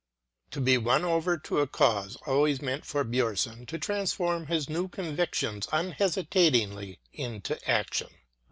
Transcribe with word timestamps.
To 0.49 0.59
be 0.59 0.79
won 0.79 1.05
over 1.05 1.37
to 1.37 1.59
a 1.59 1.67
cause 1.67 2.15
always 2.25 2.59
meant 2.59 2.85
for 2.87 3.03
Bjornson 3.05 3.67
to 3.67 3.77
transform 3.77 4.47
his 4.47 4.67
new 4.67 4.87
convictions 4.87 5.67
unhesi 5.67 6.27
tatingly 6.27 6.97
into 7.13 7.69
action. 7.69 8.09